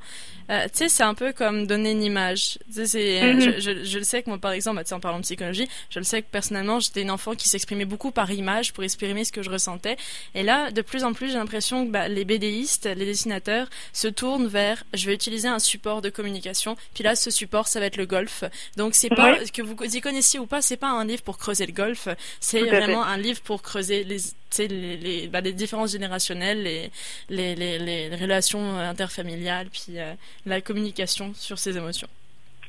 euh, 0.49 0.63
tu 0.65 0.79
sais, 0.79 0.89
c'est 0.89 1.03
un 1.03 1.13
peu 1.13 1.33
comme 1.33 1.67
donner 1.67 1.91
une 1.91 2.03
image. 2.03 2.59
Tu 2.73 2.85
sais, 2.85 3.33
mm 3.33 3.39
je, 3.39 3.51
je, 3.59 3.83
je, 3.83 3.97
le 3.97 4.03
sais 4.03 4.23
que 4.23 4.29
moi, 4.29 4.37
par 4.37 4.51
exemple, 4.51 4.81
en 4.91 4.99
parlant 4.99 5.17
de 5.19 5.23
psychologie, 5.23 5.67
je 5.89 5.99
le 5.99 6.05
sais 6.05 6.21
que 6.21 6.27
personnellement, 6.29 6.79
j'étais 6.79 7.01
une 7.01 7.11
enfant 7.11 7.35
qui 7.35 7.49
s'exprimait 7.49 7.85
beaucoup 7.85 8.11
par 8.11 8.31
image 8.31 8.73
pour 8.73 8.83
exprimer 8.83 9.23
ce 9.23 9.31
que 9.31 9.41
je 9.41 9.49
ressentais. 9.49 9.97
Et 10.35 10.43
là, 10.43 10.71
de 10.71 10.81
plus 10.81 11.03
en 11.03 11.13
plus, 11.13 11.29
j'ai 11.29 11.37
l'impression 11.37 11.85
que 11.85 11.91
bah, 11.91 12.07
les 12.07 12.25
BDistes, 12.25 12.85
les 12.85 13.05
dessinateurs, 13.05 13.67
se 13.93 14.07
tournent 14.07 14.47
vers, 14.47 14.83
je 14.93 15.07
vais 15.07 15.13
utiliser 15.13 15.47
un 15.47 15.59
support 15.59 15.76
de 15.77 16.09
communication. 16.09 16.75
Puis 16.93 17.03
là, 17.03 17.15
ce 17.15 17.31
support, 17.31 17.67
ça 17.67 17.79
va 17.79 17.85
être 17.87 17.97
le 17.97 18.05
golf. 18.05 18.43
Donc, 18.75 18.93
c'est 18.95 19.09
pas 19.09 19.35
que 19.53 19.61
vous 19.61 19.75
y 19.95 20.01
connaissiez 20.01 20.39
ou 20.39 20.45
pas, 20.45 20.61
c'est 20.61 20.77
pas 20.77 20.89
un 20.89 21.05
livre 21.05 21.23
pour 21.23 21.37
creuser 21.37 21.65
le 21.65 21.73
golf. 21.73 22.07
C'est 22.39 22.61
vraiment 22.61 23.03
un 23.03 23.17
livre 23.17 23.41
pour 23.41 23.61
creuser 23.61 24.03
les 24.03 24.17
les, 24.59 24.97
les, 24.97 25.27
bah, 25.27 25.41
les 25.41 25.53
différences 25.53 25.91
générationnelles, 25.91 26.63
les, 26.63 26.89
les, 27.29 27.55
les, 27.55 27.77
les 27.77 28.15
relations 28.15 28.77
interfamiliales, 28.79 29.67
puis 29.67 29.99
euh, 29.99 30.13
la 30.45 30.61
communication 30.61 31.33
sur 31.33 31.59
ses 31.59 31.77
émotions. 31.77 32.07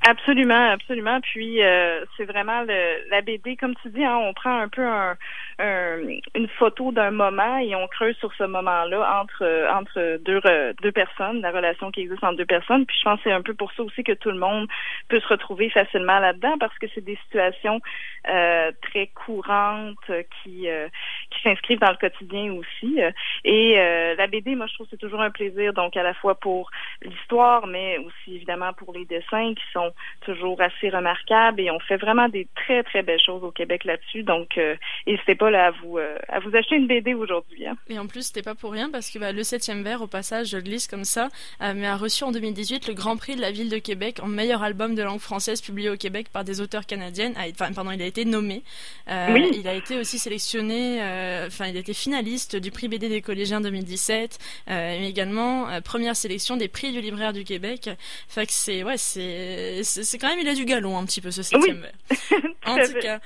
Absolument, 0.06 0.70
absolument. 0.70 1.20
Puis 1.20 1.62
euh, 1.62 2.04
c'est 2.16 2.24
vraiment 2.24 2.62
le, 2.62 3.08
la 3.10 3.20
BD, 3.20 3.56
comme 3.56 3.74
tu 3.82 3.90
dis, 3.90 4.04
hein, 4.04 4.16
on 4.16 4.32
prend 4.32 4.58
un 4.58 4.68
peu 4.68 4.86
un, 4.86 5.16
une 5.60 6.48
photo 6.58 6.92
d'un 6.92 7.10
moment 7.10 7.58
et 7.58 7.74
on 7.74 7.88
creuse 7.88 8.16
sur 8.18 8.32
ce 8.34 8.44
moment-là 8.44 9.20
entre 9.20 9.44
entre 9.72 10.18
deux 10.18 10.40
deux 10.82 10.92
personnes, 10.92 11.40
la 11.40 11.50
relation 11.50 11.90
qui 11.90 12.02
existe 12.02 12.22
entre 12.22 12.36
deux 12.36 12.46
personnes. 12.46 12.86
Puis 12.86 12.96
je 12.98 13.04
pense 13.04 13.18
que 13.18 13.24
c'est 13.24 13.32
un 13.32 13.42
peu 13.42 13.54
pour 13.54 13.72
ça 13.72 13.82
aussi 13.82 14.04
que 14.04 14.12
tout 14.12 14.30
le 14.30 14.38
monde 14.38 14.68
peut 15.08 15.20
se 15.20 15.26
retrouver 15.26 15.68
facilement 15.70 16.18
là-dedans 16.20 16.56
parce 16.58 16.76
que 16.78 16.86
c'est 16.94 17.04
des 17.04 17.18
situations 17.24 17.80
euh, 18.28 18.70
très 18.82 19.08
courantes 19.08 20.10
qui 20.42 20.68
euh, 20.68 20.88
qui 21.30 21.42
s'inscrivent 21.42 21.80
dans 21.80 21.90
le 21.90 21.96
quotidien 21.96 22.52
aussi. 22.52 23.00
Et 23.44 23.78
euh, 23.78 24.14
la 24.16 24.26
BD, 24.28 24.54
moi 24.54 24.66
je 24.66 24.74
trouve 24.74 24.86
c'est 24.90 24.96
toujours 24.96 25.20
un 25.20 25.30
plaisir, 25.30 25.72
donc 25.72 25.96
à 25.96 26.02
la 26.02 26.14
fois 26.14 26.36
pour 26.36 26.70
l'histoire, 27.02 27.66
mais 27.66 27.98
aussi 27.98 28.36
évidemment 28.36 28.72
pour 28.74 28.92
les 28.92 29.04
dessins 29.06 29.54
qui 29.54 29.64
sont 29.72 29.92
toujours 30.20 30.60
assez 30.60 30.88
remarquables 30.88 31.60
et 31.60 31.70
on 31.70 31.80
fait 31.80 31.96
vraiment 31.96 32.28
des 32.28 32.46
très 32.54 32.82
très 32.84 33.02
belles 33.02 33.20
choses 33.20 33.42
au 33.42 33.50
Québec 33.50 33.84
là-dessus. 33.84 34.22
Donc 34.22 34.58
n'hésitez 35.06 35.34
pas 35.34 35.47
à 35.54 35.70
vous 35.70 35.98
euh, 35.98 36.16
à 36.28 36.40
vous 36.40 36.54
acheter 36.54 36.76
une 36.76 36.86
BD 36.86 37.14
aujourd'hui. 37.14 37.66
Hein. 37.66 37.76
Et 37.88 37.98
en 37.98 38.06
plus, 38.06 38.26
c'était 38.28 38.42
pas 38.42 38.54
pour 38.54 38.72
rien 38.72 38.90
parce 38.90 39.10
que 39.10 39.18
bah, 39.18 39.32
le 39.32 39.42
7e 39.42 39.82
verre, 39.82 40.02
au 40.02 40.06
passage, 40.06 40.48
je 40.48 40.56
le 40.56 40.62
glisse 40.62 40.86
comme 40.86 41.04
ça, 41.04 41.28
euh, 41.62 41.72
mais 41.74 41.86
a 41.86 41.96
reçu 41.96 42.24
en 42.24 42.32
2018 42.32 42.88
le 42.88 42.94
Grand 42.94 43.16
Prix 43.16 43.36
de 43.36 43.40
la 43.40 43.50
ville 43.50 43.68
de 43.68 43.78
Québec 43.78 44.20
en 44.22 44.26
meilleur 44.26 44.62
album 44.62 44.94
de 44.94 45.02
langue 45.02 45.20
française 45.20 45.60
publié 45.60 45.90
au 45.90 45.96
Québec 45.96 46.28
par 46.32 46.44
des 46.44 46.60
auteurs 46.60 46.86
canadiennes. 46.86 47.34
Ah, 47.36 47.44
enfin, 47.50 47.72
pardon, 47.72 47.90
il 47.90 48.02
a 48.02 48.06
été 48.06 48.24
nommé. 48.24 48.62
Euh, 49.08 49.28
oui. 49.32 49.50
Il 49.54 49.68
a 49.68 49.74
été 49.74 49.98
aussi 49.98 50.18
sélectionné. 50.18 50.98
Enfin, 51.46 51.66
il 51.66 51.76
a 51.76 51.80
été 51.80 51.94
finaliste 51.94 52.56
du 52.56 52.70
prix 52.70 52.88
BD 52.88 53.08
des 53.08 53.22
collégiens 53.22 53.60
2017, 53.60 54.38
mais 54.68 55.08
également 55.08 55.68
première 55.82 56.16
sélection 56.16 56.56
des 56.56 56.68
prix 56.68 56.92
du 56.92 57.00
libraire 57.00 57.32
du 57.32 57.44
Québec. 57.44 57.90
Fait 58.28 58.46
que 58.46 58.52
c'est 58.52 58.82
ouais, 58.82 58.96
c'est 58.96 59.82
c'est 59.82 60.18
quand 60.18 60.28
même 60.28 60.38
il 60.40 60.48
a 60.48 60.54
du 60.54 60.64
galon 60.64 60.98
un 60.98 61.04
petit 61.04 61.20
peu 61.20 61.30
ce 61.30 61.42
7e 61.42 61.60
oui. 61.60 61.72
verre. 61.72 62.42
en 62.66 62.76
tout 62.76 62.98
cas. 63.00 63.20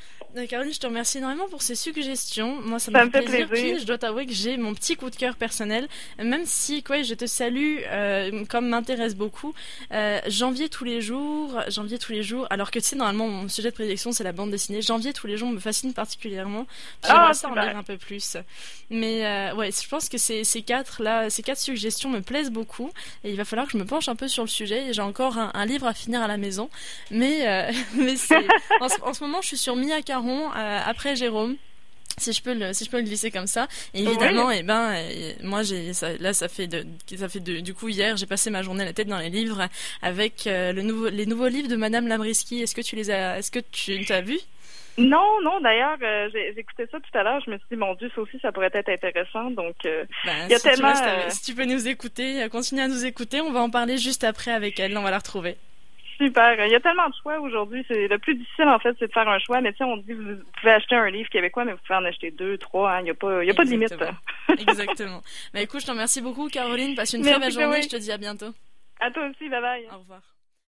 Caroline, 0.49 0.73
je 0.73 0.79
te 0.79 0.87
remercie 0.87 1.19
énormément 1.19 1.47
pour 1.49 1.61
ces 1.61 1.75
suggestions. 1.75 2.61
Moi, 2.63 2.79
ça, 2.79 2.91
me, 2.91 3.11
fait, 3.11 3.23
plaisir. 3.23 3.49
Puis, 3.51 3.81
je 3.81 3.85
dois 3.85 3.99
t'avouer 3.99 4.25
que 4.25 4.33
j'ai 4.33 4.57
mon 4.57 4.73
petit 4.73 4.97
coup 4.97 5.11
de 5.11 5.17
cœur 5.17 5.37
personnel, 5.37 5.89
même 6.19 6.47
si, 6.47 6.83
quoi, 6.83 7.03
je 7.03 7.15
te 7.15 7.27
salue, 7.27 7.81
euh, 7.87 8.45
comme 8.47 8.69
m'intéresse 8.69 9.15
beaucoup. 9.15 9.53
Euh, 9.93 10.21
janvier 10.29 10.71
tous 10.71 10.85
les 10.85 11.03
jours, 11.03 11.61
janvier 11.69 11.99
tous 11.99 12.13
les 12.13 12.23
jours. 12.23 12.47
Alors 12.49 12.71
que 12.71 12.79
tu 12.79 12.87
sais, 12.87 12.97
normalement, 12.97 13.29
mon 13.29 13.49
sujet 13.49 13.71
de 13.71 13.75
prédilection, 13.75 14.13
c'est 14.13 14.25
la 14.25 14.33
bande 14.33 14.51
dessinée. 14.51 14.81
Janvier 14.81 15.13
tous 15.13 15.27
les 15.27 15.37
jours 15.37 15.51
me 15.51 15.61
fascine 15.61 15.93
particulièrement. 15.93 16.67
J'aimerais 17.05 17.27
ah, 17.29 17.35
ça 17.35 17.49
en 17.51 17.55
lire 17.55 17.77
un 17.77 17.83
peu 17.83 17.99
plus. 17.99 18.39
Mais 18.89 19.27
euh, 19.27 19.55
ouais, 19.55 19.71
je 19.71 19.89
pense 19.89 20.09
que 20.09 20.17
ces, 20.17 20.45
ces 20.45 20.63
quatre 20.63 21.03
là, 21.03 21.29
ces 21.29 21.43
quatre 21.43 21.61
suggestions 21.61 22.09
me 22.09 22.21
plaisent 22.21 22.51
beaucoup. 22.51 22.91
Et 23.25 23.31
il 23.31 23.37
va 23.37 23.45
falloir 23.45 23.67
que 23.67 23.73
je 23.73 23.79
me 23.79 23.85
penche 23.85 24.09
un 24.09 24.17
peu 24.17 24.29
sur 24.29 24.45
le 24.45 24.49
sujet. 24.49 24.93
J'ai 24.95 25.03
encore 25.03 25.37
un, 25.37 25.67
livre 25.67 25.87
à 25.87 25.95
finir 25.95 26.23
à 26.23 26.27
la 26.27 26.39
maison, 26.39 26.71
mais 27.11 27.73
mais 27.95 28.15
en, 28.81 28.87
en, 28.87 29.15
ce 29.15 29.23
moment, 29.23 29.43
je 29.43 29.49
suis 29.49 29.59
sur 29.59 29.77
Mia 29.77 30.01
euh, 30.31 30.79
après 30.87 31.17
Jérôme 31.17 31.57
si 32.19 32.33
je 32.33 32.43
peux 32.43 32.53
le 32.53 32.73
si 32.75 32.85
je 32.85 32.91
peux 32.91 32.99
le 32.99 33.05
glisser 33.05 33.31
comme 33.31 33.47
ça 33.47 33.69
et 33.95 34.03
évidemment 34.03 34.51
et 34.51 34.59
eh 34.59 34.63
ben 34.63 34.95
euh, 34.95 35.33
moi 35.43 35.63
j'ai 35.63 35.93
là 36.21 36.35
ça 36.35 36.49
fait 36.49 36.67
de, 36.67 36.85
ça 37.17 37.29
fait 37.29 37.41
du 37.41 37.73
coup 37.73 37.89
hier 37.89 38.19
j'ai 38.19 38.27
passé 38.27 38.51
ma 38.51 38.63
journée 38.63 38.85
la 38.85 38.93
tête 38.93 39.09
dans 39.09 39.19
les 39.19 39.31
livres 39.31 39.67
avec 40.03 40.47
euh, 40.47 40.73
le 40.73 40.83
nouveau 40.83 41.09
les 41.09 41.25
nouveaux 41.25 41.49
livres 41.49 41.69
de 41.69 41.77
Madame 41.77 42.07
Labriski 42.09 42.61
est-ce 42.61 42.75
que 42.75 42.83
tu 42.83 42.97
les 42.97 43.11
as 43.11 43.39
est-ce 43.39 43.51
que 43.51 43.61
tu 43.61 44.13
as 44.13 44.21
vu 44.21 44.39
non, 44.99 45.41
non, 45.43 45.59
d'ailleurs, 45.63 45.97
j'ai 46.35 46.51
écouté 46.51 46.87
ça 46.93 46.99
tout 47.01 47.19
à 47.19 47.23
l'heure, 47.23 47.41
je 47.47 47.51
me 47.51 47.57
suis 47.57 47.67
dit, 47.71 47.77
mon 47.79 47.95
Dieu, 47.95 48.11
ça 48.15 48.21
aussi, 48.21 48.39
ça 48.43 48.53
pourrait 48.53 48.69
être 48.75 48.91
intéressant. 48.91 49.51
Donc, 49.51 49.75
ben, 49.85 50.07
il 50.45 50.51
y 50.51 50.55
a 50.55 50.61
tellement... 50.61 50.93
si 51.31 51.43
tu 51.43 51.55
peux 51.55 51.65
nous 51.65 51.89
écouter, 51.89 52.47
continue 52.51 52.83
à 52.83 52.89
nous 52.89 53.07
écouter, 53.07 53.41
on 53.41 53.53
va 53.53 53.63
en 53.63 53.71
parler 53.71 53.97
juste 53.97 54.23
après 54.23 54.51
avec 54.51 54.79
elle, 54.79 54.95
on 54.99 55.01
va 55.01 55.11
la 55.11 55.17
retrouver. 55.17 55.57
Super. 56.23 56.67
Il 56.67 56.71
y 56.71 56.75
a 56.75 56.81
tellement 56.81 57.09
de 57.09 57.15
choix 57.21 57.41
aujourd'hui. 57.41 57.85
C'est 57.89 58.07
le 58.07 58.19
plus 58.19 58.35
difficile 58.35 58.69
en 58.69 58.79
fait, 58.79 58.95
c'est 58.99 59.09
de 59.09 59.13
faire 59.13 59.29
un 59.29 59.39
choix. 59.39 59.61
Mais 59.61 59.73
tu 59.73 59.79
sais, 59.79 59.85
on 59.85 59.97
dit 59.97 60.13
vous 60.13 60.37
pouvez 60.61 60.73
acheter 60.73 60.95
un 60.95 61.11
livre 61.11 61.29
québécois, 61.31 61.65
mais 61.65 61.73
vous 61.73 61.79
pouvez 61.87 61.99
en 61.99 62.05
acheter 62.05 62.31
deux, 62.31 62.59
trois. 62.59 62.93
Hein. 62.93 63.01
Il 63.01 63.05
n'y 63.05 63.11
a 63.11 63.15
pas, 63.15 63.43
il 63.43 63.47
y 63.49 63.51
a 63.51 63.55
pas 63.55 63.65
de 63.65 63.71
limite. 63.71 63.95
Exactement. 64.59 65.23
Mais 65.55 65.65
écoute, 65.65 65.81
je 65.81 65.87
te 65.87 65.91
remercie 65.91 66.21
beaucoup, 66.21 66.49
Caroline. 66.49 66.95
Passe 66.95 67.15
une 67.15 67.23
très 67.23 67.39
belle 67.39 67.53
journée. 67.53 67.83
Je 67.83 67.89
te 67.89 67.97
dis 67.97 68.13
à 68.13 68.19
bientôt. 68.19 68.53
À 69.01 69.11
toi 69.11 69.25
aussi. 69.29 69.49
Bye 69.49 69.61
bye. 69.61 69.87
Au 69.93 69.99
revoir. 69.99 70.32